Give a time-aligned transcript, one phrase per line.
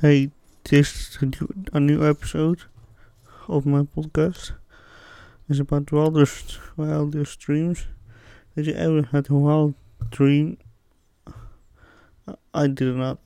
[0.00, 0.30] Hey,
[0.62, 2.60] this is a new, episode
[3.48, 4.52] of my podcast.
[5.48, 7.88] It's about wildest, wildest dreams.
[8.54, 9.74] Did you ever had a wild
[10.10, 10.58] dream?
[12.54, 13.18] I did not,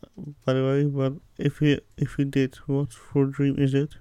[0.47, 0.85] by the way.
[0.85, 3.97] But if you if you did, what for dream is it?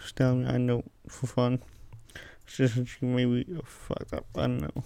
[0.00, 0.46] Just tell me.
[0.46, 1.58] I know for fun.
[2.44, 3.16] It's just a dream.
[3.16, 4.26] Maybe oh, you're fucked up.
[4.36, 4.84] I don't know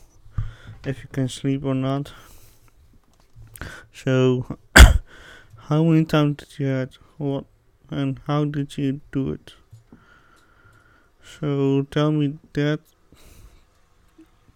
[0.87, 2.14] if you can sleep or not.
[3.93, 4.57] So,
[5.71, 7.45] how many times did you had what
[7.91, 9.54] and how did you do it?
[11.22, 12.81] So tell me that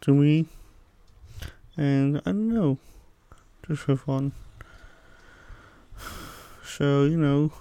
[0.00, 0.46] to me,
[1.76, 2.78] and I don't know,
[3.64, 4.32] just for fun.
[6.64, 7.52] So you know,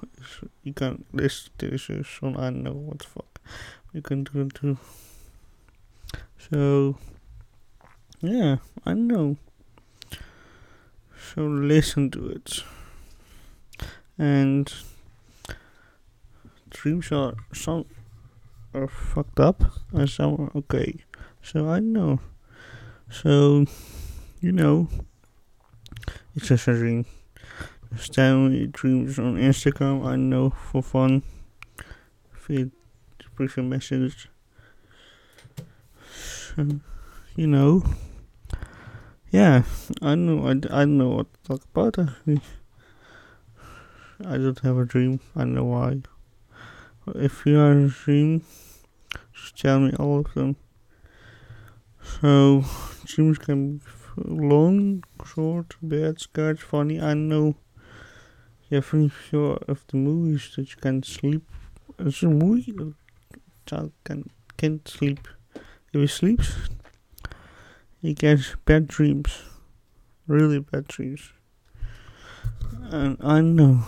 [0.63, 2.35] you can to this song.
[2.35, 3.39] I don't know what the fuck
[3.93, 4.79] you can do it too.
[6.49, 6.97] So
[8.19, 9.37] yeah, I know.
[11.35, 12.63] So listen to it.
[14.17, 14.71] And
[16.69, 17.85] dreams are some
[18.73, 20.95] are fucked up and some are okay.
[21.41, 22.19] So I know.
[23.09, 23.65] So
[24.41, 24.87] you know
[26.35, 27.05] it's just a dream.
[27.95, 31.21] Just tell me dreams on Instagram, I know for fun.
[33.35, 34.29] Push a message.
[36.11, 36.67] So,
[37.35, 37.83] you know.
[39.31, 39.63] Yeah,
[40.01, 40.45] I know.
[40.45, 40.53] I, I
[40.85, 42.41] don't know what to talk about actually.
[44.19, 45.19] I don't have a dream.
[45.35, 46.01] I know why.
[47.15, 48.43] If you have a dream,
[49.33, 50.55] just tell me all of them.
[52.21, 52.63] So,
[53.05, 53.83] dreams can be
[54.17, 57.01] long, short, bad, scared, funny.
[57.01, 57.55] I know.
[58.69, 61.43] Yeah, pretty sure of the movies that you can sleep.
[61.99, 62.93] It's a movie that
[63.65, 65.27] child can can't sleep.
[65.93, 66.55] If he sleeps,
[68.01, 69.43] he gets bad dreams,
[70.27, 71.33] really bad dreams.
[72.91, 73.83] And I know.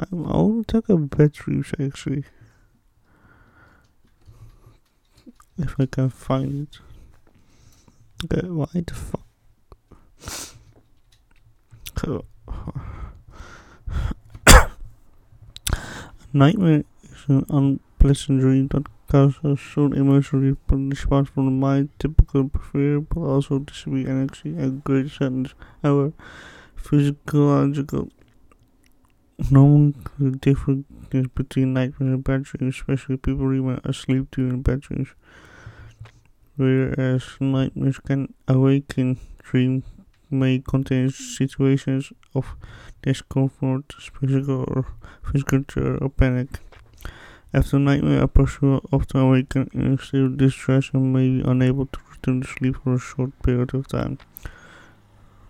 [0.00, 1.36] I want to talk about bad
[1.78, 2.24] actually.
[5.58, 6.78] If I can find it.
[8.24, 9.26] Okay, why the fuck?
[11.98, 12.24] So,
[16.32, 23.00] nightmare is an unpleasant dream that causes a strong emotional response from mind, typical fear,
[23.00, 25.52] but also energy and great sadness.
[25.82, 26.14] However,
[26.74, 28.08] physiological
[29.48, 30.84] the difference
[31.34, 35.08] between nightmares and bad dreams, especially people remain asleep during bad dreams.
[36.56, 39.82] Whereas nightmares can awaken, dream
[40.30, 42.54] may contain situations of
[43.02, 44.86] discomfort, physical or
[45.32, 46.48] physical terror or panic.
[47.52, 51.42] After nightmare, a person will often awaken in a state of distress and may be
[51.44, 54.18] unable to return to sleep for a short period of time.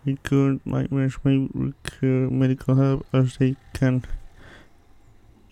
[0.05, 4.05] Recurrent nightmares may require medical help as they can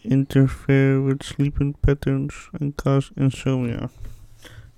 [0.04, 3.91] interfere with sleeping patterns and cause insomnia.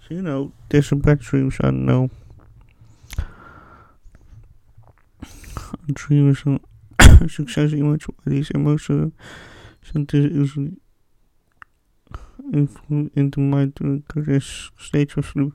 [0.00, 2.10] So, you know, there's some bad dreams, I know.
[5.92, 9.12] Dreams are success image where these emotional
[9.82, 10.76] centers usually
[12.52, 13.70] influence into my
[14.78, 15.52] stage of sleep.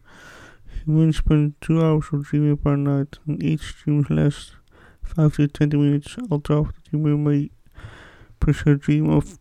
[0.85, 4.51] Humans spend two hours of dreaming per night, and each dream lasts
[5.03, 6.15] 5 to 20 minutes.
[6.29, 7.49] Although the dreamer may
[8.39, 9.39] prefer dream of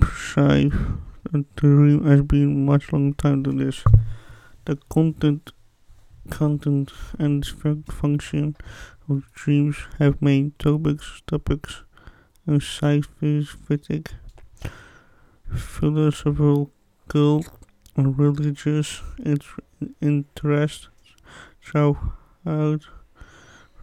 [0.00, 0.72] precise
[1.30, 3.84] the dream has been much longer time than this.
[4.64, 5.52] The content,
[6.30, 8.56] content and function
[9.08, 11.82] of dreams have main topics, topics,
[12.46, 14.12] and scientific,
[15.54, 16.70] philosophical,
[18.06, 19.62] religious inter-
[20.00, 20.88] interest
[21.62, 22.82] throughout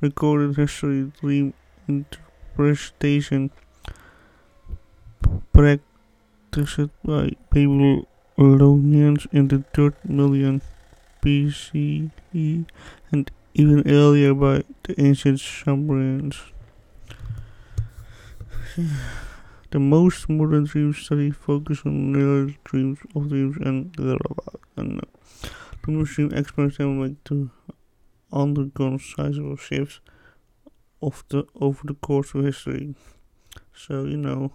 [0.02, 1.12] recorded history.
[1.20, 1.54] Dream
[1.88, 3.52] interpretation
[5.54, 10.62] practiced by Babylonians in the third million
[11.22, 12.66] BCE
[13.12, 16.38] and even earlier by the ancient Sumerians.
[19.76, 24.16] The most modern dream study focuses on real dreams of dreams and blah.
[24.78, 25.02] And
[25.86, 27.52] the dream experts have make to
[28.32, 30.00] undergone sizable shifts
[31.02, 32.96] of the over the course of history.
[33.74, 34.54] So you know,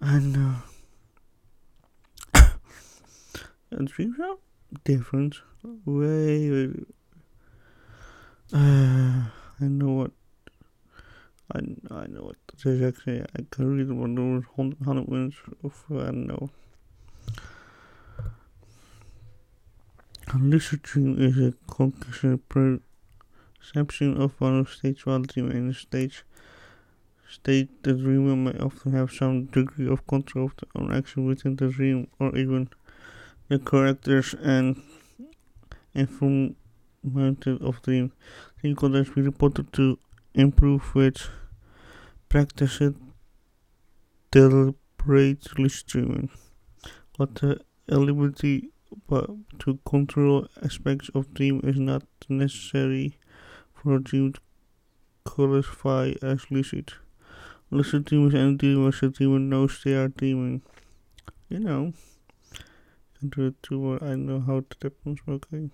[0.00, 0.62] and
[2.34, 2.48] uh,
[3.70, 4.38] and dreams are
[4.82, 5.42] different,
[5.84, 6.72] way, way
[8.54, 9.28] uh,
[9.60, 10.12] I know what.
[11.52, 11.58] I,
[11.90, 13.20] I know what is actually.
[13.20, 14.44] Eh, I can read about those
[14.84, 16.50] hundred minutes of don't know.
[20.38, 26.24] Lucid dream is a conclusive perception of one stage while dreaming stage
[27.30, 31.54] state the dreamer may often have some degree of control of their own action within
[31.56, 32.68] the dream or even
[33.48, 34.82] the characters and
[35.94, 38.12] environment of dream.
[38.60, 39.98] Dream context be reported to
[40.34, 41.28] improve with
[42.30, 42.94] practice it
[44.32, 46.30] deliberately.
[47.18, 47.56] But uh,
[47.86, 48.70] the ability
[49.60, 53.18] to control aspects of dream is not necessary
[53.74, 54.40] for a dream to
[55.24, 56.92] qualify as lucid.
[57.70, 60.62] Lucid dreamers and dreamers, a dreamer knows they are dreaming.
[61.48, 61.92] You know,
[63.18, 63.98] can do it too.
[64.02, 65.20] I know how to happens.
[65.28, 65.70] Okay.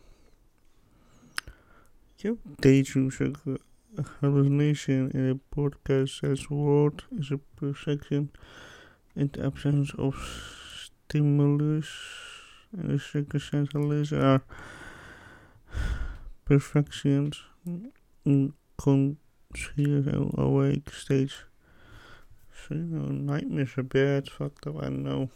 [2.22, 3.58] Yep, daydreams are a
[4.20, 8.30] hallucination in a podcast says world is a perception
[9.14, 10.14] in the absence of
[11.08, 11.88] stimulus
[12.72, 13.00] and
[13.30, 14.42] the sense are
[16.44, 17.42] perfections
[18.24, 20.06] in conscious
[20.36, 21.34] awake stage.
[22.52, 25.30] So you know nightmares are bad, fucked up, I know.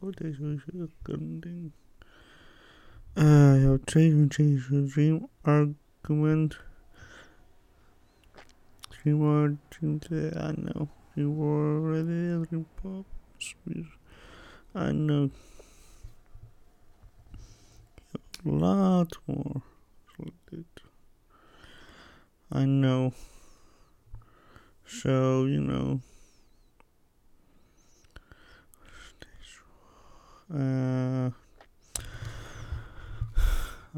[0.00, 0.60] What is this
[1.04, 1.72] good thing?
[3.16, 6.56] Uh, your dream, dream argument.
[9.08, 10.88] Dream argument, I know.
[11.16, 13.06] You were already dream pop.
[14.74, 15.30] I know.
[18.44, 19.62] A lot more.
[22.52, 23.14] I know.
[24.86, 26.00] So, you know.
[30.52, 30.97] Uh,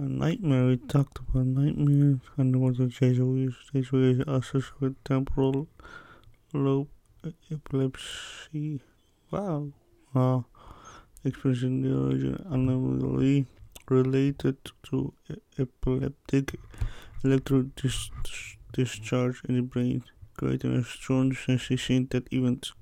[0.00, 0.67] a nightmare.
[0.67, 3.52] We talked about nightmares, and there was a Jesuit.
[3.73, 5.69] Jesuit associated with temporal
[6.55, 6.88] lobe
[7.50, 8.81] epilepsy.
[9.31, 9.73] Wow.
[10.14, 10.47] Wow.
[11.25, 13.47] Expression the origin anomaly
[13.88, 15.12] related to
[15.58, 16.55] epileptic
[17.23, 18.11] electric dis-
[18.73, 20.02] discharge in the brain,
[20.37, 22.73] creating a strong sensation that events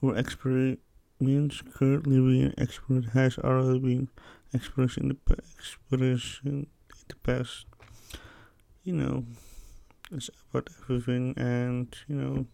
[0.00, 0.82] were experienced
[1.20, 4.08] currently being experienced has already been
[4.52, 5.16] expressed in the
[5.58, 6.66] expressed in
[7.08, 7.66] the past.
[8.84, 9.24] You know,
[10.12, 12.46] it's about everything, and you know,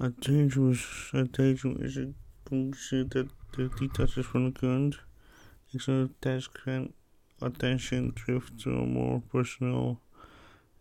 [0.00, 2.14] a dangerous a dangerous is a
[2.48, 4.96] concept that the detaches from the current.
[5.72, 6.92] External task and
[7.42, 10.00] attention drift to a more personal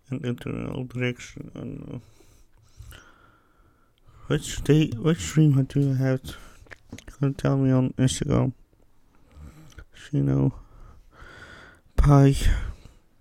[0.09, 1.51] and internal direction.
[1.55, 2.01] I don't know.
[4.29, 6.21] Which day, which dream do you have?
[7.19, 8.53] You tell me on Instagram.
[10.11, 10.53] You know,
[11.95, 12.35] bye.